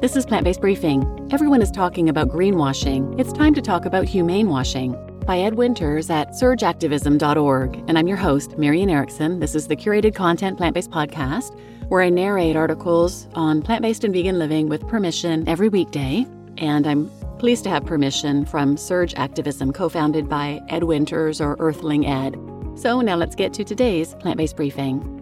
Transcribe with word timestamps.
This 0.00 0.14
is 0.14 0.24
Plant 0.24 0.44
Based 0.44 0.60
Briefing. 0.60 1.28
Everyone 1.32 1.60
is 1.60 1.72
talking 1.72 2.08
about 2.08 2.28
greenwashing. 2.28 3.18
It's 3.18 3.32
time 3.32 3.52
to 3.54 3.60
talk 3.60 3.84
about 3.84 4.04
humane 4.04 4.48
washing. 4.48 4.92
By 5.26 5.40
Ed 5.40 5.54
Winters 5.54 6.08
at 6.08 6.30
surgeactivism.org. 6.34 7.84
And 7.88 7.98
I'm 7.98 8.06
your 8.06 8.16
host, 8.16 8.56
Marian 8.56 8.90
Erickson. 8.90 9.40
This 9.40 9.56
is 9.56 9.66
the 9.66 9.74
curated 9.74 10.14
content 10.14 10.56
plant 10.56 10.74
based 10.74 10.92
podcast 10.92 11.58
where 11.88 12.00
I 12.00 12.10
narrate 12.10 12.54
articles 12.54 13.26
on 13.34 13.60
plant 13.60 13.82
based 13.82 14.04
and 14.04 14.14
vegan 14.14 14.38
living 14.38 14.68
with 14.68 14.86
permission 14.86 15.48
every 15.48 15.68
weekday. 15.68 16.24
And 16.58 16.86
I'm 16.86 17.10
pleased 17.40 17.64
to 17.64 17.70
have 17.70 17.84
permission 17.84 18.46
from 18.46 18.76
Surge 18.76 19.14
Activism, 19.16 19.72
co 19.72 19.88
founded 19.88 20.28
by 20.28 20.60
Ed 20.68 20.84
Winters 20.84 21.40
or 21.40 21.56
Earthling 21.58 22.06
Ed. 22.06 22.38
So 22.78 23.00
now 23.00 23.16
let's 23.16 23.34
get 23.34 23.52
to 23.54 23.64
today's 23.64 24.14
plant 24.14 24.36
based 24.36 24.54
briefing. 24.54 25.17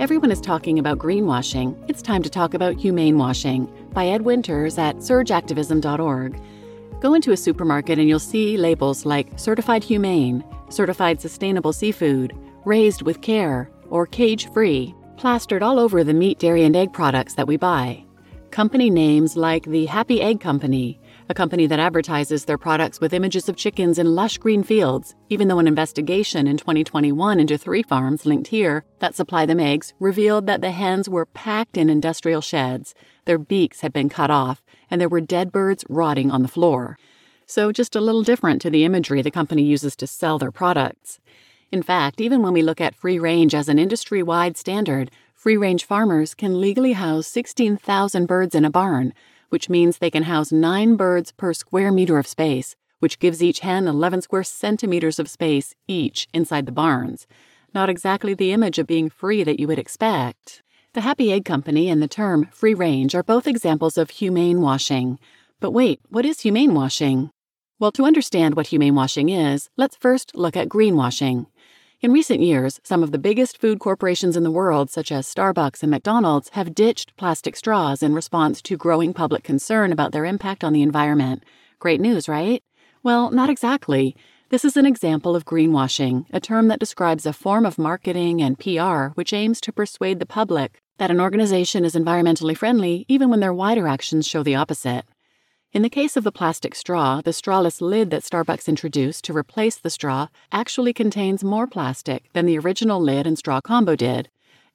Everyone 0.00 0.30
is 0.30 0.40
talking 0.40 0.78
about 0.78 0.98
greenwashing. 0.98 1.76
It's 1.88 2.02
time 2.02 2.22
to 2.22 2.30
talk 2.30 2.54
about 2.54 2.76
humane 2.76 3.18
washing 3.18 3.66
by 3.92 4.06
Ed 4.06 4.22
Winters 4.22 4.78
at 4.78 4.98
surgeactivism.org. 4.98 6.40
Go 7.00 7.14
into 7.14 7.32
a 7.32 7.36
supermarket 7.36 7.98
and 7.98 8.08
you'll 8.08 8.20
see 8.20 8.56
labels 8.56 9.04
like 9.04 9.36
certified 9.36 9.82
humane, 9.82 10.44
certified 10.68 11.20
sustainable 11.20 11.72
seafood, 11.72 12.32
raised 12.64 13.02
with 13.02 13.22
care, 13.22 13.72
or 13.90 14.06
cage 14.06 14.48
free, 14.52 14.94
plastered 15.16 15.64
all 15.64 15.80
over 15.80 16.04
the 16.04 16.14
meat, 16.14 16.38
dairy, 16.38 16.62
and 16.62 16.76
egg 16.76 16.92
products 16.92 17.34
that 17.34 17.48
we 17.48 17.56
buy. 17.56 18.04
Company 18.52 18.90
names 18.90 19.36
like 19.36 19.64
the 19.64 19.86
Happy 19.86 20.22
Egg 20.22 20.38
Company, 20.38 21.00
a 21.30 21.34
company 21.34 21.66
that 21.66 21.78
advertises 21.78 22.46
their 22.46 22.56
products 22.56 23.00
with 23.00 23.12
images 23.12 23.48
of 23.48 23.56
chickens 23.56 23.98
in 23.98 24.14
lush 24.14 24.38
green 24.38 24.62
fields, 24.62 25.14
even 25.28 25.46
though 25.46 25.58
an 25.58 25.68
investigation 25.68 26.46
in 26.46 26.56
2021 26.56 27.38
into 27.38 27.58
three 27.58 27.82
farms 27.82 28.24
linked 28.24 28.48
here 28.48 28.84
that 29.00 29.14
supply 29.14 29.44
them 29.44 29.60
eggs 29.60 29.92
revealed 30.00 30.46
that 30.46 30.62
the 30.62 30.70
hens 30.70 31.08
were 31.08 31.26
packed 31.26 31.76
in 31.76 31.90
industrial 31.90 32.40
sheds, 32.40 32.94
their 33.26 33.38
beaks 33.38 33.82
had 33.82 33.92
been 33.92 34.08
cut 34.08 34.30
off, 34.30 34.62
and 34.90 35.00
there 35.00 35.08
were 35.08 35.20
dead 35.20 35.52
birds 35.52 35.84
rotting 35.90 36.30
on 36.30 36.40
the 36.40 36.48
floor. 36.48 36.98
So, 37.44 37.72
just 37.72 37.94
a 37.94 38.00
little 38.00 38.22
different 38.22 38.62
to 38.62 38.70
the 38.70 38.84
imagery 38.84 39.20
the 39.20 39.30
company 39.30 39.62
uses 39.62 39.96
to 39.96 40.06
sell 40.06 40.38
their 40.38 40.52
products. 40.52 41.20
In 41.70 41.82
fact, 41.82 42.20
even 42.22 42.40
when 42.40 42.54
we 42.54 42.62
look 42.62 42.80
at 42.80 42.94
free 42.94 43.18
range 43.18 43.54
as 43.54 43.68
an 43.68 43.78
industry 43.78 44.22
wide 44.22 44.56
standard, 44.56 45.10
free 45.34 45.58
range 45.58 45.84
farmers 45.84 46.34
can 46.34 46.60
legally 46.60 46.94
house 46.94 47.26
16,000 47.26 48.26
birds 48.26 48.54
in 48.54 48.64
a 48.64 48.70
barn, 48.70 49.12
which 49.48 49.68
means 49.68 49.98
they 49.98 50.10
can 50.10 50.24
house 50.24 50.52
nine 50.52 50.96
birds 50.96 51.32
per 51.32 51.52
square 51.52 51.92
meter 51.92 52.18
of 52.18 52.26
space, 52.26 52.76
which 52.98 53.18
gives 53.18 53.42
each 53.42 53.60
hen 53.60 53.86
11 53.86 54.22
square 54.22 54.44
centimeters 54.44 55.18
of 55.18 55.28
space 55.28 55.74
each 55.86 56.28
inside 56.32 56.66
the 56.66 56.72
barns. 56.72 57.26
Not 57.74 57.90
exactly 57.90 58.34
the 58.34 58.52
image 58.52 58.78
of 58.78 58.86
being 58.86 59.10
free 59.10 59.44
that 59.44 59.60
you 59.60 59.66
would 59.68 59.78
expect. 59.78 60.62
The 60.94 61.02
Happy 61.02 61.32
Egg 61.32 61.44
Company 61.44 61.90
and 61.90 62.02
the 62.02 62.08
term 62.08 62.48
free 62.50 62.74
range 62.74 63.14
are 63.14 63.22
both 63.22 63.46
examples 63.46 63.98
of 63.98 64.10
humane 64.10 64.60
washing. 64.60 65.18
But 65.60 65.72
wait, 65.72 66.00
what 66.08 66.24
is 66.24 66.40
humane 66.40 66.74
washing? 66.74 67.30
Well, 67.78 67.92
to 67.92 68.04
understand 68.04 68.56
what 68.56 68.68
humane 68.68 68.94
washing 68.94 69.28
is, 69.28 69.70
let's 69.76 69.96
first 69.96 70.34
look 70.34 70.56
at 70.56 70.68
greenwashing. 70.68 71.46
In 72.00 72.12
recent 72.12 72.40
years, 72.40 72.78
some 72.84 73.02
of 73.02 73.10
the 73.10 73.18
biggest 73.18 73.60
food 73.60 73.80
corporations 73.80 74.36
in 74.36 74.44
the 74.44 74.52
world, 74.52 74.88
such 74.88 75.10
as 75.10 75.26
Starbucks 75.26 75.82
and 75.82 75.90
McDonald's, 75.90 76.50
have 76.50 76.72
ditched 76.72 77.16
plastic 77.16 77.56
straws 77.56 78.04
in 78.04 78.14
response 78.14 78.62
to 78.62 78.76
growing 78.76 79.12
public 79.12 79.42
concern 79.42 79.90
about 79.90 80.12
their 80.12 80.24
impact 80.24 80.62
on 80.62 80.72
the 80.72 80.82
environment. 80.82 81.42
Great 81.80 82.00
news, 82.00 82.28
right? 82.28 82.62
Well, 83.02 83.32
not 83.32 83.50
exactly. 83.50 84.14
This 84.50 84.64
is 84.64 84.76
an 84.76 84.86
example 84.86 85.34
of 85.34 85.44
greenwashing, 85.44 86.26
a 86.32 86.38
term 86.38 86.68
that 86.68 86.78
describes 86.78 87.26
a 87.26 87.32
form 87.32 87.66
of 87.66 87.78
marketing 87.78 88.40
and 88.42 88.60
PR 88.60 89.06
which 89.16 89.32
aims 89.32 89.60
to 89.62 89.72
persuade 89.72 90.20
the 90.20 90.24
public 90.24 90.80
that 90.98 91.10
an 91.10 91.20
organization 91.20 91.84
is 91.84 91.96
environmentally 91.96 92.56
friendly 92.56 93.06
even 93.08 93.28
when 93.28 93.40
their 93.40 93.52
wider 93.52 93.88
actions 93.88 94.24
show 94.24 94.44
the 94.44 94.54
opposite. 94.54 95.04
In 95.70 95.82
the 95.82 95.90
case 95.90 96.16
of 96.16 96.24
the 96.24 96.32
plastic 96.32 96.74
straw, 96.74 97.20
the 97.20 97.30
strawless 97.30 97.82
lid 97.82 98.08
that 98.08 98.22
Starbucks 98.22 98.68
introduced 98.68 99.22
to 99.24 99.36
replace 99.36 99.76
the 99.76 99.90
straw 99.90 100.28
actually 100.50 100.94
contains 100.94 101.44
more 101.44 101.66
plastic 101.66 102.32
than 102.32 102.46
the 102.46 102.58
original 102.58 102.98
lid 102.98 103.26
and 103.26 103.36
straw 103.36 103.60
combo 103.60 103.94
did. 103.94 104.30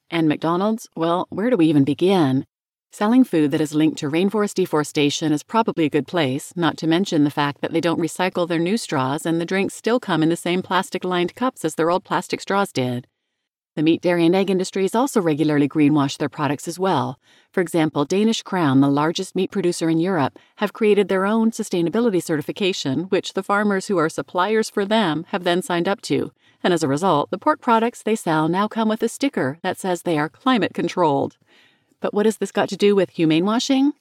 And 0.08 0.28
McDonald's, 0.28 0.88
well, 0.94 1.26
where 1.30 1.50
do 1.50 1.56
we 1.56 1.66
even 1.66 1.82
begin? 1.82 2.46
Selling 2.92 3.24
food 3.24 3.50
that 3.50 3.60
is 3.60 3.74
linked 3.74 3.98
to 3.98 4.08
rainforest 4.08 4.54
deforestation 4.54 5.32
is 5.32 5.42
probably 5.42 5.84
a 5.84 5.90
good 5.90 6.06
place, 6.06 6.52
not 6.54 6.76
to 6.76 6.86
mention 6.86 7.24
the 7.24 7.30
fact 7.30 7.60
that 7.60 7.72
they 7.72 7.80
don't 7.80 7.98
recycle 7.98 8.46
their 8.46 8.60
new 8.60 8.76
straws 8.76 9.26
and 9.26 9.40
the 9.40 9.44
drinks 9.44 9.74
still 9.74 9.98
come 9.98 10.22
in 10.22 10.28
the 10.28 10.36
same 10.36 10.62
plastic 10.62 11.02
lined 11.02 11.34
cups 11.34 11.64
as 11.64 11.74
their 11.74 11.90
old 11.90 12.04
plastic 12.04 12.40
straws 12.40 12.70
did. 12.70 13.08
The 13.76 13.82
meat, 13.82 14.02
dairy, 14.02 14.24
and 14.24 14.36
egg 14.36 14.50
industries 14.50 14.94
also 14.94 15.20
regularly 15.20 15.68
greenwash 15.68 16.16
their 16.16 16.28
products 16.28 16.68
as 16.68 16.78
well. 16.78 17.18
For 17.50 17.60
example, 17.60 18.04
Danish 18.04 18.42
Crown, 18.42 18.80
the 18.80 18.88
largest 18.88 19.34
meat 19.34 19.50
producer 19.50 19.90
in 19.90 19.98
Europe, 19.98 20.38
have 20.56 20.72
created 20.72 21.08
their 21.08 21.26
own 21.26 21.50
sustainability 21.50 22.22
certification, 22.22 23.04
which 23.04 23.32
the 23.32 23.42
farmers 23.42 23.88
who 23.88 23.98
are 23.98 24.08
suppliers 24.08 24.70
for 24.70 24.84
them 24.84 25.26
have 25.30 25.42
then 25.42 25.60
signed 25.60 25.88
up 25.88 26.00
to. 26.02 26.30
And 26.62 26.72
as 26.72 26.84
a 26.84 26.88
result, 26.88 27.30
the 27.30 27.38
pork 27.38 27.60
products 27.60 28.00
they 28.00 28.14
sell 28.14 28.48
now 28.48 28.68
come 28.68 28.88
with 28.88 29.02
a 29.02 29.08
sticker 29.08 29.58
that 29.62 29.76
says 29.76 30.02
they 30.02 30.18
are 30.18 30.28
climate 30.28 30.72
controlled. 30.72 31.36
But 32.00 32.14
what 32.14 32.26
has 32.26 32.36
this 32.36 32.52
got 32.52 32.68
to 32.68 32.76
do 32.76 32.94
with 32.94 33.10
humane 33.10 33.44
washing? 33.44 33.92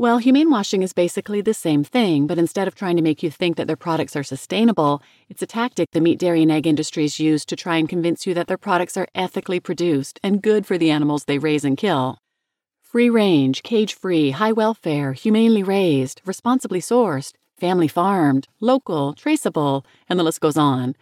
Well, 0.00 0.18
humane 0.18 0.48
washing 0.48 0.84
is 0.84 0.92
basically 0.92 1.40
the 1.40 1.52
same 1.52 1.82
thing, 1.82 2.28
but 2.28 2.38
instead 2.38 2.68
of 2.68 2.76
trying 2.76 2.94
to 2.98 3.02
make 3.02 3.20
you 3.24 3.32
think 3.32 3.56
that 3.56 3.66
their 3.66 3.74
products 3.74 4.14
are 4.14 4.22
sustainable, 4.22 5.02
it's 5.28 5.42
a 5.42 5.46
tactic 5.46 5.90
the 5.90 6.00
meat, 6.00 6.20
dairy, 6.20 6.42
and 6.42 6.52
egg 6.52 6.68
industries 6.68 7.18
use 7.18 7.44
to 7.46 7.56
try 7.56 7.78
and 7.78 7.88
convince 7.88 8.24
you 8.24 8.32
that 8.34 8.46
their 8.46 8.56
products 8.56 8.96
are 8.96 9.08
ethically 9.16 9.58
produced 9.58 10.20
and 10.22 10.40
good 10.40 10.66
for 10.66 10.78
the 10.78 10.92
animals 10.92 11.24
they 11.24 11.38
raise 11.38 11.64
and 11.64 11.76
kill. 11.76 12.16
Free 12.80 13.10
range, 13.10 13.64
cage 13.64 13.92
free, 13.92 14.30
high 14.30 14.52
welfare, 14.52 15.14
humanely 15.14 15.64
raised, 15.64 16.22
responsibly 16.24 16.80
sourced, 16.80 17.32
family 17.58 17.88
farmed, 17.88 18.46
local, 18.60 19.14
traceable, 19.14 19.84
and 20.08 20.16
the 20.16 20.22
list 20.22 20.40
goes 20.40 20.56
on. 20.56 20.94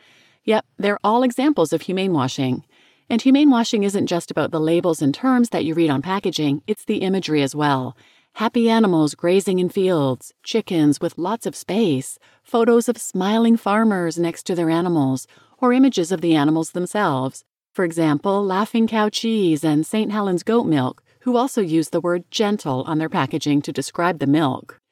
Yep, 0.45 0.65
they're 0.79 0.99
all 1.05 1.23
examples 1.23 1.75
of 1.75 1.83
humane 1.83 2.15
washing. 2.15 2.65
And 3.11 3.21
humane 3.21 3.51
washing 3.51 3.85
isn't 3.85 4.07
just 4.07 4.31
about 4.31 4.53
the 4.53 4.59
labels 4.59 5.03
and 5.03 5.15
terms 5.15 5.51
that 5.51 5.67
you 5.67 5.75
read 5.75 5.91
on 5.91 6.01
packaging, 6.01 6.63
it's 6.67 6.87
the 6.87 7.03
imagery 7.03 7.43
as 7.43 7.55
well. 7.55 7.95
Happy 8.37 8.69
animals 8.69 9.15
grazing 9.15 9.61
in 9.61 9.71
fields, 9.71 10.35
chickens 10.43 11.01
with 11.01 11.17
lots 11.17 11.47
of 11.47 11.57
space, 11.57 12.19
photos 12.43 12.87
of 12.87 12.99
smiling 12.99 13.57
farmers 13.57 14.19
next 14.19 14.43
to 14.43 14.55
their 14.55 14.69
animals, 14.69 15.27
or 15.57 15.73
images 15.73 16.13
of 16.13 16.21
the 16.21 16.35
animals 16.35 16.73
themselves. 16.73 17.47
For 17.73 17.83
example, 17.83 18.45
Laughing 18.45 18.87
Cow 18.87 19.09
Cheese 19.09 19.65
and 19.65 19.87
St. 19.87 20.13
Helens 20.13 20.43
Goat 20.43 20.67
Milk, 20.67 21.03
who 21.21 21.39
also 21.39 21.63
use 21.63 21.89
the 21.89 22.01
word 22.03 22.31
gentle 22.31 22.85
on 22.87 22.99
their 22.99 23.09
packaging 23.09 23.63
to 23.63 23.73
describe 23.73 24.19
the 24.19 24.27
milk. 24.27 24.83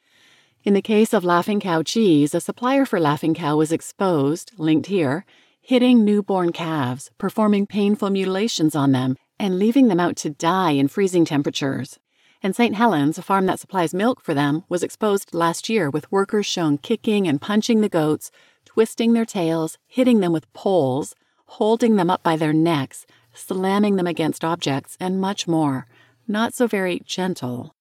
In 0.63 0.73
the 0.73 0.81
case 0.81 1.13
of 1.13 1.23
Laughing 1.23 1.61
Cow 1.61 1.83
Cheese, 1.83 2.35
a 2.35 2.41
supplier 2.41 2.87
for 2.87 2.99
Laughing 2.99 3.35
Cow 3.35 3.59
was 3.59 3.73
exposed, 3.73 4.53
linked 4.57 4.87
here, 4.87 5.27
hitting 5.61 6.03
newborn 6.03 6.51
calves, 6.51 7.11
performing 7.19 7.67
painful 7.67 8.09
mutilations 8.09 8.75
on 8.75 8.93
them, 8.93 9.19
and 9.39 9.59
leaving 9.59 9.89
them 9.89 10.01
out 10.01 10.17
to 10.17 10.31
die 10.31 10.71
in 10.71 10.89
freezing 10.89 11.27
temperatures 11.27 11.99
and 12.45 12.55
St. 12.55 12.75
Helens, 12.75 13.17
a 13.17 13.23
farm 13.23 13.47
that 13.47 13.59
supplies 13.59 13.95
milk 13.95 14.21
for 14.21 14.35
them, 14.35 14.65
was 14.69 14.83
exposed 14.83 15.33
last 15.35 15.71
year 15.71 15.89
with 15.89 16.13
workers 16.13 16.45
shown 16.45 16.77
kicking 16.77 17.27
and 17.27 17.41
punching 17.41 17.81
the 17.81 17.89
goats, 17.89 18.31
twisting 18.67 19.15
their 19.15 19.25
tails, 19.25 19.79
hitting 19.87 20.21
them 20.21 20.31
with 20.31 20.53
poles, 20.53 21.15
holding 21.47 21.97
them 21.97 22.11
up 22.11 22.23
by 22.23 22.37
their 22.37 22.53
necks, 22.53 23.07
slamming 23.33 23.97
them 23.97 24.07
against 24.07 24.45
objects, 24.45 24.99
and 25.01 25.23
much 25.23 25.49
more. 25.49 25.87
Not 26.29 26.53
so 26.53 26.67
very 26.67 27.01
gentle. 27.07 27.75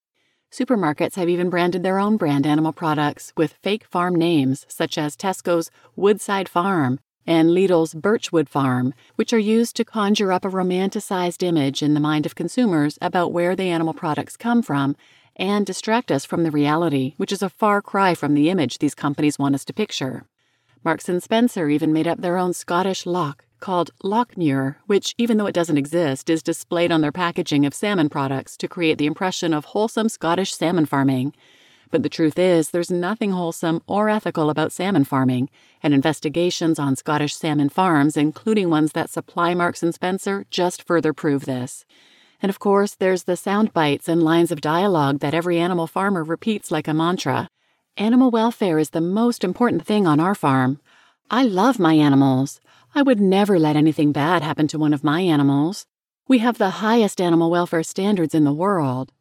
Supermarkets 0.49 1.15
have 1.15 1.27
even 1.27 1.49
branded 1.49 1.83
their 1.83 1.99
own 1.99 2.15
brand 2.15 2.45
animal 2.47 2.71
products 2.71 3.33
with 3.35 3.57
fake 3.61 3.83
farm 3.83 4.15
names, 4.15 4.65
such 4.69 4.97
as 4.97 5.17
Tesco's 5.17 5.71
Woodside 5.97 6.47
Farm 6.47 7.01
and 7.25 7.49
Lidl's 7.49 7.93
Birchwood 7.93 8.49
Farm, 8.49 8.93
which 9.15 9.33
are 9.33 9.39
used 9.39 9.75
to 9.75 9.85
conjure 9.85 10.31
up 10.31 10.45
a 10.45 10.49
romanticized 10.49 11.43
image 11.43 11.81
in 11.81 11.93
the 11.93 11.99
mind 11.99 12.25
of 12.25 12.35
consumers 12.35 12.97
about 13.01 13.31
where 13.31 13.55
the 13.55 13.69
animal 13.69 13.93
products 13.93 14.37
come 14.37 14.61
from 14.61 14.95
and 15.35 15.65
distract 15.65 16.11
us 16.11 16.25
from 16.25 16.43
the 16.43 16.51
reality, 16.51 17.13
which 17.17 17.31
is 17.31 17.41
a 17.41 17.49
far 17.49 17.81
cry 17.81 18.13
from 18.13 18.33
the 18.33 18.49
image 18.49 18.79
these 18.79 18.95
companies 18.95 19.39
want 19.39 19.55
us 19.55 19.65
to 19.65 19.73
picture. 19.73 20.25
Marks 20.83 21.07
and 21.07 21.23
Spencer 21.23 21.69
even 21.69 21.93
made 21.93 22.07
up 22.07 22.21
their 22.21 22.37
own 22.37 22.53
Scottish 22.53 23.05
loch 23.05 23.45
called 23.61 23.91
Lochmuir, 24.03 24.75
which, 24.87 25.15
even 25.17 25.37
though 25.37 25.45
it 25.45 25.55
doesn't 25.55 25.77
exist, 25.77 26.29
is 26.29 26.43
displayed 26.43 26.91
on 26.91 26.99
their 26.99 27.13
packaging 27.13 27.65
of 27.65 27.73
salmon 27.73 28.09
products 28.09 28.57
to 28.57 28.67
create 28.67 28.97
the 28.97 29.05
impression 29.05 29.53
of 29.53 29.65
wholesome 29.65 30.09
Scottish 30.09 30.53
salmon 30.53 30.85
farming. 30.85 31.33
But 31.93 32.01
the 32.01 32.09
truth 32.09 32.39
is, 32.39 32.71
there's 32.71 32.89
nothing 32.89 33.33
wholesome 33.33 33.83
or 33.85 34.09
ethical 34.09 34.49
about 34.49 34.71
salmon 34.71 35.03
farming, 35.03 35.51
and 35.83 35.93
investigations 35.93 36.79
on 36.79 36.95
Scottish 36.95 37.35
salmon 37.35 37.69
farms, 37.69 38.17
including 38.17 38.71
ones 38.71 38.93
that 38.93 39.11
supply 39.11 39.53
Marks 39.53 39.83
and 39.83 39.93
Spencer, 39.93 40.43
just 40.49 40.81
further 40.87 41.13
prove 41.13 41.45
this. 41.45 41.85
And 42.41 42.49
of 42.49 42.57
course, 42.57 42.95
there's 42.95 43.25
the 43.25 43.37
sound 43.37 43.73
bites 43.73 44.09
and 44.09 44.23
lines 44.23 44.51
of 44.51 44.59
dialogue 44.59 45.19
that 45.19 45.35
every 45.35 45.59
animal 45.59 45.85
farmer 45.85 46.23
repeats 46.23 46.71
like 46.71 46.87
a 46.87 46.95
mantra. 46.95 47.47
Animal 47.95 48.31
welfare 48.31 48.79
is 48.79 48.89
the 48.89 48.99
most 48.99 49.43
important 49.43 49.85
thing 49.85 50.07
on 50.07 50.19
our 50.19 50.33
farm. 50.33 50.79
I 51.29 51.43
love 51.43 51.77
my 51.77 51.93
animals. 51.93 52.59
I 52.95 53.03
would 53.03 53.21
never 53.21 53.59
let 53.59 53.75
anything 53.75 54.11
bad 54.11 54.41
happen 54.41 54.67
to 54.69 54.79
one 54.79 54.95
of 54.95 55.03
my 55.03 55.21
animals. 55.21 55.85
We 56.27 56.39
have 56.39 56.57
the 56.57 56.81
highest 56.81 57.21
animal 57.21 57.51
welfare 57.51 57.83
standards 57.83 58.33
in 58.33 58.45
the 58.45 58.51
world. 58.51 59.11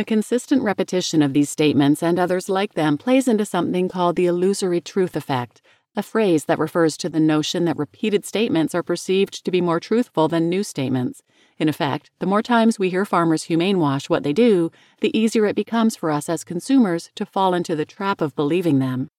The 0.00 0.04
consistent 0.04 0.62
repetition 0.62 1.20
of 1.20 1.34
these 1.34 1.50
statements 1.50 2.02
and 2.02 2.18
others 2.18 2.48
like 2.48 2.72
them 2.72 2.96
plays 2.96 3.28
into 3.28 3.44
something 3.44 3.86
called 3.86 4.16
the 4.16 4.24
illusory 4.24 4.80
truth 4.80 5.14
effect, 5.14 5.60
a 5.94 6.02
phrase 6.02 6.46
that 6.46 6.58
refers 6.58 6.96
to 6.96 7.10
the 7.10 7.20
notion 7.20 7.66
that 7.66 7.76
repeated 7.76 8.24
statements 8.24 8.74
are 8.74 8.82
perceived 8.82 9.44
to 9.44 9.50
be 9.50 9.60
more 9.60 9.78
truthful 9.78 10.26
than 10.26 10.48
new 10.48 10.62
statements. 10.62 11.20
In 11.58 11.68
effect, 11.68 12.10
the 12.18 12.24
more 12.24 12.40
times 12.40 12.78
we 12.78 12.88
hear 12.88 13.04
farmers 13.04 13.42
humane 13.42 13.78
wash 13.78 14.08
what 14.08 14.22
they 14.22 14.32
do, 14.32 14.72
the 15.02 15.14
easier 15.14 15.44
it 15.44 15.54
becomes 15.54 15.96
for 15.96 16.10
us 16.10 16.30
as 16.30 16.44
consumers 16.44 17.10
to 17.14 17.26
fall 17.26 17.52
into 17.52 17.76
the 17.76 17.84
trap 17.84 18.22
of 18.22 18.34
believing 18.34 18.78
them. 18.78 19.10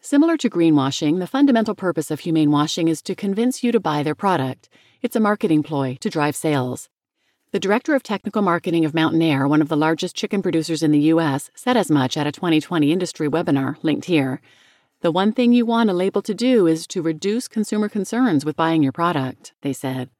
Similar 0.00 0.36
to 0.38 0.50
greenwashing, 0.50 1.20
the 1.20 1.28
fundamental 1.28 1.76
purpose 1.76 2.10
of 2.10 2.18
humane 2.18 2.50
washing 2.50 2.88
is 2.88 3.00
to 3.02 3.14
convince 3.14 3.62
you 3.62 3.70
to 3.70 3.78
buy 3.78 4.02
their 4.02 4.16
product. 4.16 4.68
It's 5.02 5.14
a 5.14 5.20
marketing 5.20 5.62
ploy 5.62 5.98
to 6.00 6.10
drive 6.10 6.34
sales. 6.34 6.88
The 7.52 7.60
director 7.60 7.94
of 7.94 8.02
technical 8.02 8.42
marketing 8.42 8.84
of 8.84 8.92
Mountaire, 8.92 9.46
one 9.46 9.62
of 9.62 9.68
the 9.68 9.76
largest 9.76 10.16
chicken 10.16 10.42
producers 10.42 10.82
in 10.82 10.90
the 10.90 10.98
U.S., 11.14 11.48
said 11.54 11.76
as 11.76 11.92
much 11.92 12.16
at 12.16 12.26
a 12.26 12.32
2020 12.32 12.90
industry 12.90 13.28
webinar 13.28 13.76
linked 13.82 14.06
here. 14.06 14.40
The 15.00 15.12
one 15.12 15.32
thing 15.32 15.52
you 15.52 15.64
want 15.64 15.88
a 15.88 15.92
label 15.92 16.22
to 16.22 16.34
do 16.34 16.66
is 16.66 16.88
to 16.88 17.02
reduce 17.02 17.46
consumer 17.46 17.88
concerns 17.88 18.44
with 18.44 18.56
buying 18.56 18.82
your 18.82 18.90
product, 18.90 19.54
they 19.62 19.72
said. 19.72 20.10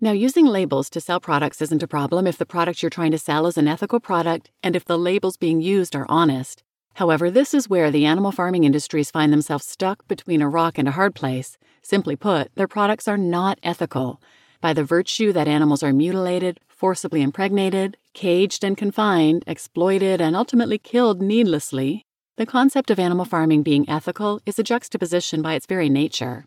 Now, 0.00 0.12
using 0.12 0.46
labels 0.46 0.88
to 0.90 1.00
sell 1.00 1.18
products 1.18 1.60
isn't 1.60 1.82
a 1.82 1.88
problem 1.88 2.24
if 2.24 2.38
the 2.38 2.46
product 2.46 2.82
you're 2.82 2.90
trying 2.90 3.10
to 3.10 3.18
sell 3.18 3.48
is 3.48 3.58
an 3.58 3.66
ethical 3.66 3.98
product 3.98 4.52
and 4.62 4.76
if 4.76 4.84
the 4.84 4.98
labels 4.98 5.36
being 5.36 5.60
used 5.60 5.96
are 5.96 6.06
honest. 6.08 6.62
However, 6.94 7.32
this 7.32 7.52
is 7.52 7.68
where 7.68 7.90
the 7.90 8.04
animal 8.04 8.30
farming 8.30 8.62
industries 8.62 9.10
find 9.10 9.32
themselves 9.32 9.66
stuck 9.66 10.06
between 10.06 10.40
a 10.40 10.48
rock 10.48 10.78
and 10.78 10.86
a 10.86 10.92
hard 10.92 11.16
place. 11.16 11.58
Simply 11.82 12.14
put, 12.14 12.54
their 12.54 12.68
products 12.68 13.08
are 13.08 13.18
not 13.18 13.58
ethical. 13.64 14.20
By 14.64 14.72
the 14.72 14.82
virtue 14.82 15.30
that 15.34 15.46
animals 15.46 15.82
are 15.82 15.92
mutilated, 15.92 16.58
forcibly 16.68 17.20
impregnated, 17.20 17.98
caged 18.14 18.64
and 18.64 18.78
confined, 18.78 19.44
exploited, 19.46 20.22
and 20.22 20.34
ultimately 20.34 20.78
killed 20.78 21.20
needlessly, 21.20 22.06
the 22.38 22.46
concept 22.46 22.90
of 22.90 22.98
animal 22.98 23.26
farming 23.26 23.62
being 23.62 23.86
ethical 23.90 24.40
is 24.46 24.58
a 24.58 24.62
juxtaposition 24.62 25.42
by 25.42 25.52
its 25.52 25.66
very 25.66 25.90
nature. 25.90 26.46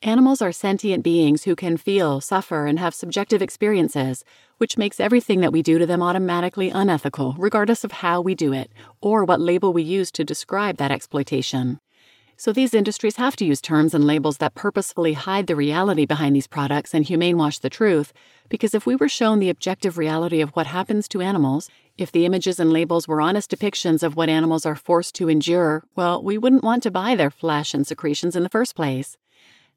Animals 0.00 0.40
are 0.40 0.50
sentient 0.50 1.04
beings 1.04 1.44
who 1.44 1.54
can 1.54 1.76
feel, 1.76 2.22
suffer, 2.22 2.64
and 2.64 2.78
have 2.78 2.94
subjective 2.94 3.42
experiences, 3.42 4.24
which 4.56 4.78
makes 4.78 4.98
everything 4.98 5.40
that 5.40 5.52
we 5.52 5.60
do 5.60 5.78
to 5.78 5.84
them 5.84 6.02
automatically 6.02 6.70
unethical, 6.70 7.34
regardless 7.36 7.84
of 7.84 7.92
how 7.92 8.22
we 8.22 8.34
do 8.34 8.54
it 8.54 8.72
or 9.02 9.26
what 9.26 9.42
label 9.42 9.74
we 9.74 9.82
use 9.82 10.10
to 10.12 10.24
describe 10.24 10.78
that 10.78 10.90
exploitation. 10.90 11.80
So 12.40 12.52
these 12.52 12.72
industries 12.72 13.16
have 13.16 13.34
to 13.36 13.44
use 13.44 13.60
terms 13.60 13.94
and 13.94 14.04
labels 14.04 14.36
that 14.36 14.54
purposefully 14.54 15.14
hide 15.14 15.48
the 15.48 15.56
reality 15.56 16.06
behind 16.06 16.36
these 16.36 16.46
products 16.46 16.94
and 16.94 17.04
humane 17.04 17.36
wash 17.36 17.58
the 17.58 17.68
truth, 17.68 18.12
because 18.48 18.74
if 18.74 18.86
we 18.86 18.94
were 18.94 19.08
shown 19.08 19.40
the 19.40 19.50
objective 19.50 19.98
reality 19.98 20.40
of 20.40 20.50
what 20.50 20.68
happens 20.68 21.08
to 21.08 21.20
animals, 21.20 21.68
if 21.96 22.12
the 22.12 22.24
images 22.24 22.60
and 22.60 22.72
labels 22.72 23.08
were 23.08 23.20
honest 23.20 23.50
depictions 23.50 24.04
of 24.04 24.14
what 24.14 24.28
animals 24.28 24.64
are 24.64 24.76
forced 24.76 25.16
to 25.16 25.28
endure, 25.28 25.82
well, 25.96 26.22
we 26.22 26.38
wouldn't 26.38 26.62
want 26.62 26.84
to 26.84 26.92
buy 26.92 27.16
their 27.16 27.28
flesh 27.28 27.74
and 27.74 27.84
secretions 27.84 28.36
in 28.36 28.44
the 28.44 28.48
first 28.48 28.76
place. 28.76 29.16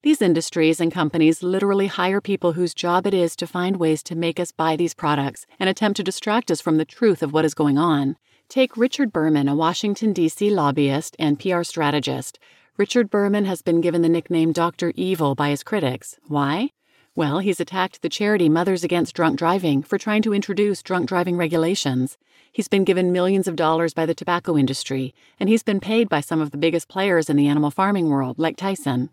These 0.04 0.22
industries 0.22 0.80
and 0.80 0.92
companies 0.92 1.42
literally 1.42 1.88
hire 1.88 2.22
people 2.22 2.54
whose 2.54 2.76
job 2.76 3.08
it 3.08 3.14
is 3.16 3.36
to 3.38 3.48
find 3.48 3.78
ways 3.78 4.04
to 4.04 4.16
make 4.16 4.40
us 4.40 4.52
buy 4.52 4.76
these 4.76 4.94
products 4.94 5.48
and 5.60 5.68
attempt 5.68 5.98
to 5.98 6.04
distract 6.04 6.52
us 6.52 6.62
from 6.62 6.78
the 6.78 6.86
truth 6.86 7.24
of 7.24 7.34
what 7.34 7.44
is 7.44 7.56
going 7.56 7.80
on. 7.80 8.18
Take 8.52 8.76
Richard 8.76 9.14
Berman, 9.14 9.48
a 9.48 9.56
Washington, 9.56 10.12
D.C. 10.12 10.50
lobbyist 10.50 11.16
and 11.18 11.40
PR 11.40 11.64
strategist. 11.64 12.38
Richard 12.76 13.10
Berman 13.10 13.46
has 13.46 13.62
been 13.62 13.80
given 13.80 14.02
the 14.02 14.10
nickname 14.10 14.52
Dr. 14.52 14.92
Evil 14.98 15.36
by 15.36 15.52
his 15.52 15.64
critics. 15.64 16.18
Why? 16.28 16.72
Well, 17.16 17.40
he's 17.40 17.62
attacked 17.62 18.02
the 18.02 18.10
charity 18.10 18.50
Mothers 18.50 18.84
Against 18.84 19.16
Drunk 19.16 19.40
Driving 19.40 19.84
for 19.84 19.98
trying 19.98 20.22
to 20.24 20.34
introduce 20.34 20.84
drunk 20.84 21.08
driving 21.08 21.38
regulations. 21.38 22.18
He's 22.52 22.68
been 22.68 22.84
given 22.84 23.14
millions 23.14 23.48
of 23.48 23.56
dollars 23.56 23.94
by 23.94 24.06
the 24.06 24.14
tobacco 24.14 24.58
industry, 24.58 25.16
and 25.40 25.48
he's 25.48 25.64
been 25.64 25.80
paid 25.80 26.10
by 26.10 26.20
some 26.20 26.42
of 26.42 26.52
the 26.52 26.58
biggest 26.58 26.90
players 26.90 27.30
in 27.30 27.38
the 27.38 27.48
animal 27.48 27.72
farming 27.72 28.10
world, 28.10 28.38
like 28.38 28.58
Tyson. 28.58 29.12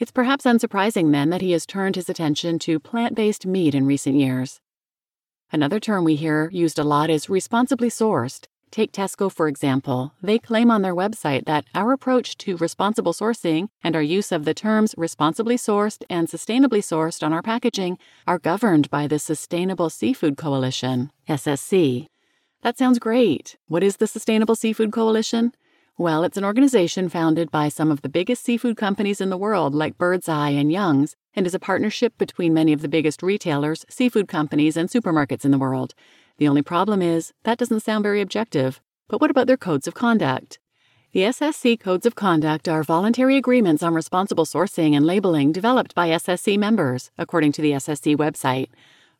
It's 0.00 0.10
perhaps 0.10 0.46
unsurprising 0.46 1.12
then 1.12 1.30
that 1.30 1.42
he 1.42 1.52
has 1.52 1.64
turned 1.64 1.94
his 1.94 2.10
attention 2.10 2.58
to 2.58 2.80
plant 2.80 3.14
based 3.14 3.46
meat 3.46 3.72
in 3.72 3.86
recent 3.86 4.16
years. 4.16 4.60
Another 5.52 5.78
term 5.78 6.02
we 6.02 6.16
hear 6.16 6.50
used 6.52 6.80
a 6.80 6.82
lot 6.82 7.08
is 7.08 7.30
responsibly 7.30 7.88
sourced. 7.88 8.48
Take 8.74 8.90
Tesco, 8.90 9.30
for 9.30 9.46
example. 9.46 10.14
They 10.20 10.40
claim 10.40 10.68
on 10.68 10.82
their 10.82 10.96
website 10.96 11.44
that 11.44 11.64
our 11.76 11.92
approach 11.92 12.36
to 12.38 12.56
responsible 12.56 13.12
sourcing 13.12 13.68
and 13.84 13.94
our 13.94 14.02
use 14.02 14.32
of 14.32 14.44
the 14.44 14.52
terms 14.52 14.96
responsibly 14.98 15.56
sourced 15.56 16.02
and 16.10 16.26
sustainably 16.26 16.80
sourced 16.80 17.22
on 17.22 17.32
our 17.32 17.40
packaging 17.40 17.98
are 18.26 18.40
governed 18.40 18.90
by 18.90 19.06
the 19.06 19.20
Sustainable 19.20 19.90
Seafood 19.90 20.36
Coalition, 20.36 21.12
SSC. 21.28 22.08
That 22.62 22.76
sounds 22.76 22.98
great. 22.98 23.56
What 23.68 23.84
is 23.84 23.98
the 23.98 24.08
Sustainable 24.08 24.56
Seafood 24.56 24.90
Coalition? 24.90 25.52
Well, 25.96 26.24
it's 26.24 26.36
an 26.36 26.44
organization 26.44 27.08
founded 27.08 27.52
by 27.52 27.68
some 27.68 27.92
of 27.92 28.02
the 28.02 28.08
biggest 28.08 28.42
seafood 28.42 28.76
companies 28.76 29.20
in 29.20 29.30
the 29.30 29.38
world, 29.38 29.72
like 29.72 29.98
Birdseye 29.98 30.50
and 30.50 30.72
Young's, 30.72 31.14
and 31.36 31.46
is 31.46 31.54
a 31.54 31.60
partnership 31.60 32.18
between 32.18 32.52
many 32.52 32.72
of 32.72 32.82
the 32.82 32.88
biggest 32.88 33.22
retailers, 33.22 33.84
seafood 33.88 34.26
companies, 34.26 34.76
and 34.76 34.88
supermarkets 34.88 35.44
in 35.44 35.52
the 35.52 35.58
world. 35.58 35.94
The 36.38 36.48
only 36.48 36.62
problem 36.62 37.00
is, 37.00 37.32
that 37.44 37.58
doesn't 37.58 37.80
sound 37.80 38.02
very 38.02 38.20
objective. 38.20 38.80
But 39.08 39.20
what 39.20 39.30
about 39.30 39.46
their 39.46 39.56
codes 39.56 39.86
of 39.86 39.94
conduct? 39.94 40.58
The 41.12 41.20
SSC 41.20 41.78
Codes 41.78 42.06
of 42.06 42.16
Conduct 42.16 42.68
are 42.68 42.82
voluntary 42.82 43.36
agreements 43.36 43.84
on 43.84 43.94
responsible 43.94 44.44
sourcing 44.44 44.96
and 44.96 45.06
labeling 45.06 45.52
developed 45.52 45.94
by 45.94 46.08
SSC 46.08 46.58
members, 46.58 47.12
according 47.16 47.52
to 47.52 47.62
the 47.62 47.70
SSC 47.70 48.16
website. 48.16 48.68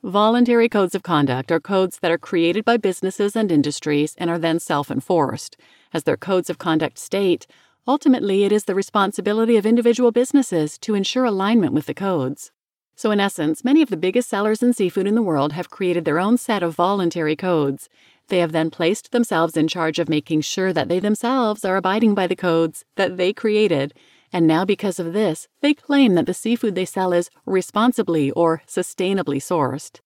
Voluntary 0.03 0.69
codes 0.69 0.97
of 0.97 1.05
conduct 1.05 1.53
are 1.53 1.61
codes 1.61 2.01
that 2.01 2.11
are 2.11 2.19
created 2.19 2.65
by 2.65 2.79
businesses 2.79 3.37
and 3.37 3.53
industries 3.53 4.17
and 4.19 4.29
are 4.29 4.41
then 4.41 4.59
self 4.59 4.91
enforced. 4.91 5.57
As 5.93 6.03
their 6.03 6.17
codes 6.17 6.51
of 6.51 6.59
conduct 6.59 6.99
state, 6.99 7.47
ultimately 7.87 8.43
it 8.43 8.51
is 8.51 8.65
the 8.65 8.75
responsibility 8.75 9.57
of 9.57 9.65
individual 9.65 10.11
businesses 10.11 10.77
to 10.79 10.97
ensure 10.97 11.25
alignment 11.25 11.75
with 11.75 11.87
the 11.87 11.95
codes. 11.95 12.51
So, 12.97 13.11
in 13.11 13.19
essence, 13.19 13.65
many 13.65 13.83
of 13.83 13.91
the 13.91 13.97
biggest 13.97 14.29
sellers 14.29 14.63
in 14.63 14.73
seafood 14.73 15.07
in 15.07 15.17
the 15.17 15.23
world 15.23 15.53
have 15.53 15.71
created 15.71 16.05
their 16.05 16.21
own 16.21 16.39
set 16.39 16.63
of 16.63 16.77
voluntary 16.77 17.35
codes. 17.35 17.89
They 18.29 18.39
have 18.39 18.53
then 18.53 18.71
placed 18.71 19.11
themselves 19.11 19.57
in 19.57 19.69
charge 19.69 19.99
of 19.99 20.09
making 20.09 20.43
sure 20.43 20.73
that 20.73 20.89
they 20.89 21.01
themselves 21.01 21.65
are 21.65 21.77
abiding 21.77 22.15
by 22.15 22.27
the 22.27 22.37
codes 22.37 22.85
that 22.95 23.17
they 23.17 23.33
created. 23.33 23.95
And 24.33 24.47
now, 24.47 24.65
because 24.65 24.99
of 24.99 25.13
this, 25.13 25.49
they 25.61 25.75
claim 25.75 26.15
that 26.15 26.27
the 26.27 26.35
seafood 26.35 26.75
they 26.75 26.85
sell 26.85 27.13
is 27.13 27.31
responsibly 27.47 28.31
or 28.31 28.63
sustainably 28.67 29.39
sourced. 29.39 30.01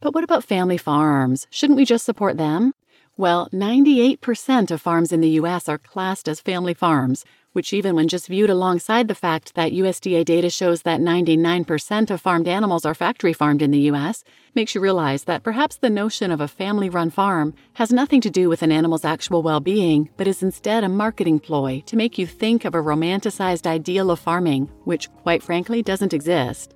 But 0.00 0.14
what 0.14 0.24
about 0.24 0.44
family 0.44 0.78
farms? 0.78 1.46
Shouldn't 1.50 1.76
we 1.76 1.84
just 1.84 2.04
support 2.04 2.36
them? 2.36 2.72
Well, 3.16 3.48
98% 3.52 4.70
of 4.70 4.80
farms 4.80 5.12
in 5.12 5.20
the 5.20 5.36
U.S. 5.40 5.68
are 5.68 5.78
classed 5.78 6.26
as 6.26 6.40
family 6.40 6.72
farms, 6.72 7.24
which, 7.52 7.72
even 7.72 7.94
when 7.94 8.08
just 8.08 8.28
viewed 8.28 8.50
alongside 8.50 9.08
the 9.08 9.14
fact 9.14 9.54
that 9.54 9.72
USDA 9.72 10.24
data 10.24 10.50
shows 10.50 10.82
that 10.82 11.00
99% 11.00 12.10
of 12.10 12.20
farmed 12.20 12.48
animals 12.48 12.84
are 12.84 12.94
factory 12.94 13.32
farmed 13.32 13.62
in 13.62 13.70
the 13.70 13.86
U.S., 13.90 14.22
makes 14.54 14.74
you 14.74 14.80
realize 14.80 15.24
that 15.24 15.42
perhaps 15.42 15.76
the 15.76 15.90
notion 15.90 16.30
of 16.30 16.40
a 16.40 16.48
family 16.48 16.88
run 16.88 17.10
farm 17.10 17.54
has 17.74 17.92
nothing 17.92 18.20
to 18.20 18.30
do 18.30 18.48
with 18.48 18.62
an 18.62 18.72
animal's 18.72 19.04
actual 19.04 19.42
well 19.42 19.60
being, 19.60 20.08
but 20.16 20.28
is 20.28 20.42
instead 20.42 20.84
a 20.84 20.88
marketing 20.88 21.40
ploy 21.40 21.82
to 21.86 21.96
make 21.96 22.18
you 22.18 22.26
think 22.26 22.64
of 22.64 22.74
a 22.74 22.82
romanticized 22.82 23.66
ideal 23.66 24.10
of 24.10 24.18
farming, 24.18 24.68
which, 24.84 25.10
quite 25.22 25.42
frankly, 25.42 25.82
doesn't 25.82 26.14
exist. 26.14 26.74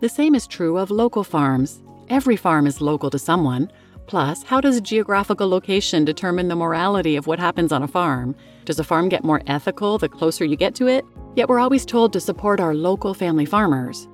The 0.00 0.08
same 0.08 0.34
is 0.34 0.46
true 0.46 0.78
of 0.78 0.90
local 0.90 1.24
farms. 1.24 1.82
Every 2.08 2.36
farm 2.36 2.66
is 2.66 2.80
local 2.80 3.10
to 3.10 3.18
someone. 3.18 3.70
Plus, 4.10 4.42
how 4.42 4.60
does 4.60 4.80
geographical 4.80 5.48
location 5.48 6.04
determine 6.04 6.48
the 6.48 6.56
morality 6.56 7.14
of 7.14 7.28
what 7.28 7.38
happens 7.38 7.70
on 7.70 7.84
a 7.84 7.86
farm? 7.86 8.34
Does 8.64 8.80
a 8.80 8.82
farm 8.82 9.08
get 9.08 9.22
more 9.22 9.40
ethical 9.46 9.98
the 9.98 10.08
closer 10.08 10.44
you 10.44 10.56
get 10.56 10.74
to 10.74 10.88
it? 10.88 11.04
Yet 11.36 11.48
we're 11.48 11.60
always 11.60 11.86
told 11.86 12.12
to 12.12 12.20
support 12.20 12.58
our 12.58 12.74
local 12.74 13.14
family 13.14 13.46
farmers. 13.46 14.08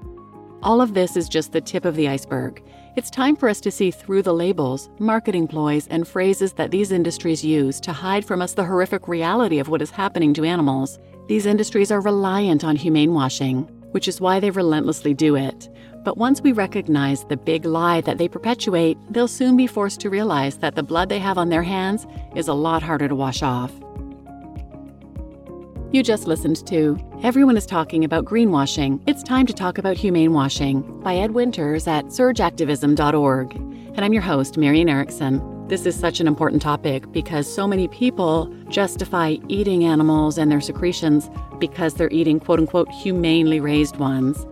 All 0.63 0.83
of 0.83 0.93
this 0.93 1.17
is 1.17 1.31
just 1.31 1.53
the 1.53 1.63
tip 1.63 1.87
of 1.87 1.97
the 1.97 2.09
iceberg. 2.09 2.63
It's 2.97 3.09
time 3.09 3.37
for 3.37 3.49
us 3.49 3.59
to 3.63 3.71
see 3.71 3.91
through 3.91 4.21
the 4.21 4.35
labels, 4.35 4.91
marketing 4.99 5.49
ploys, 5.49 5.87
and 5.87 6.07
phrases 6.07 6.53
that 6.53 6.71
these 6.71 6.93
industries 6.93 7.43
use 7.43 7.81
to 7.81 7.95
hide 7.95 8.27
from 8.27 8.43
us 8.43 8.53
the 8.53 8.65
horrific 8.65 9.09
reality 9.09 9.61
of 9.61 9.69
what 9.69 9.81
is 9.81 9.91
happening 9.91 10.35
to 10.35 10.45
animals. 10.45 10.99
These 11.27 11.47
industries 11.47 11.91
are 11.91 12.03
reliant 12.03 12.65
on 12.65 12.77
humane 12.77 13.15
washing, 13.15 13.63
which 13.93 14.09
is 14.09 14.21
why 14.21 14.41
they 14.41 14.51
relentlessly 14.51 15.15
do 15.15 15.37
it. 15.37 15.71
But 16.07 16.19
once 16.19 16.41
we 16.41 16.53
recognize 16.53 17.25
the 17.25 17.37
big 17.37 17.65
lie 17.65 18.01
that 18.03 18.17
they 18.17 18.29
perpetuate, 18.29 18.97
they'll 19.11 19.27
soon 19.27 19.57
be 19.57 19.67
forced 19.67 19.99
to 20.03 20.09
realize 20.09 20.59
that 20.59 20.77
the 20.77 20.85
blood 20.85 21.09
they 21.09 21.19
have 21.19 21.37
on 21.37 21.49
their 21.49 21.65
hands 21.65 22.07
is 22.37 22.47
a 22.47 22.55
lot 22.55 22.81
harder 22.81 23.09
to 23.09 23.17
wash 23.17 23.43
off. 23.43 23.73
You 25.91 26.05
just 26.05 26.29
listened 26.29 26.65
to 26.69 26.97
Everyone 27.25 27.57
is 27.57 27.67
Talking 27.67 28.05
About 28.05 28.25
Greenwashing. 28.25 29.03
It's 29.09 29.25
Time 29.25 29.47
to 29.47 29.53
Talk 29.53 29.79
About 29.79 29.97
Humane 29.97 30.33
Washing 30.33 30.83
by 31.01 31.17
Ed 31.17 31.33
Winters 31.33 31.89
at 31.89 32.05
surgeactivism.org. 32.05 33.57
And 33.57 34.05
I'm 34.05 34.13
your 34.13 34.23
host, 34.23 34.57
Marian 34.57 34.89
Erickson. 34.89 35.67
This 35.67 35.87
is 35.87 35.99
such 35.99 36.21
an 36.21 36.29
important 36.29 36.63
topic 36.63 37.11
because 37.11 37.53
so 37.53 37.67
many 37.67 37.89
people 37.89 38.47
justify 38.69 39.39
eating 39.49 39.83
animals 39.83 40.39
and 40.39 40.53
their 40.53 40.61
secretions 40.61 41.29
because 41.59 41.95
they're 41.95 42.13
eating 42.13 42.39
quote 42.39 42.61
unquote 42.61 42.89
humanely 42.93 43.59
raised 43.59 43.97
ones. 43.97 44.47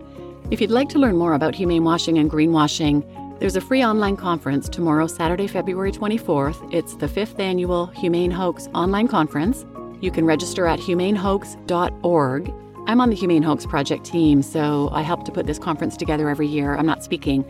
If 0.51 0.61
you'd 0.61 0.69
like 0.69 0.89
to 0.89 0.99
learn 0.99 1.17
more 1.17 1.33
about 1.33 1.55
humane 1.55 1.83
washing 1.83 2.19
and 2.19 2.29
greenwashing, 2.29 3.03
There's 3.39 3.55
a 3.57 3.61
free 3.61 3.83
online 3.83 4.15
conference 4.15 4.69
tomorrow, 4.69 5.07
Saturday, 5.07 5.47
February 5.47 5.91
24th. 5.91 6.73
It's 6.73 6.95
the 6.95 7.07
fifth 7.07 7.37
annual 7.39 7.87
Humane 7.87 8.31
Hoax 8.31 8.69
online 8.73 9.09
conference. 9.09 9.65
You 9.99 10.09
can 10.09 10.25
register 10.25 10.67
at 10.67 10.79
humanehoax.org. 10.79 12.53
I'm 12.87 13.01
on 13.01 13.09
the 13.09 13.15
Humane 13.15 13.43
Hoax 13.43 13.65
Project 13.65 14.05
team, 14.05 14.41
so 14.41 14.89
I 14.93 15.01
help 15.01 15.25
to 15.25 15.31
put 15.33 15.47
this 15.47 15.59
conference 15.59 15.97
together 15.97 16.29
every 16.29 16.47
year. 16.47 16.75
I'm 16.77 16.85
not 16.85 17.03
speaking, 17.03 17.43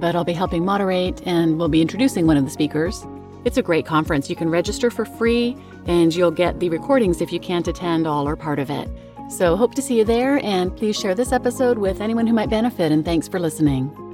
but 0.00 0.14
I'll 0.14 0.24
be 0.24 0.32
helping 0.32 0.64
moderate 0.64 1.20
and 1.26 1.58
we'll 1.58 1.68
be 1.68 1.82
introducing 1.82 2.26
one 2.26 2.38
of 2.38 2.44
the 2.44 2.50
speakers. 2.50 3.04
It's 3.44 3.58
a 3.58 3.62
great 3.62 3.84
conference. 3.84 4.30
You 4.30 4.36
can 4.36 4.48
register 4.48 4.90
for 4.90 5.04
free 5.04 5.54
and 5.86 6.14
you'll 6.14 6.30
get 6.30 6.60
the 6.60 6.70
recordings 6.70 7.20
if 7.20 7.30
you 7.30 7.40
can't 7.40 7.68
attend 7.68 8.06
all 8.06 8.26
or 8.26 8.36
part 8.36 8.58
of 8.58 8.70
it. 8.70 8.88
So, 9.28 9.56
hope 9.56 9.74
to 9.74 9.82
see 9.82 9.98
you 9.98 10.04
there, 10.04 10.38
and 10.44 10.74
please 10.76 10.96
share 10.96 11.14
this 11.14 11.32
episode 11.32 11.78
with 11.78 12.00
anyone 12.00 12.26
who 12.26 12.32
might 12.32 12.48
benefit, 12.48 12.92
and 12.92 13.04
thanks 13.04 13.26
for 13.26 13.40
listening. 13.40 14.05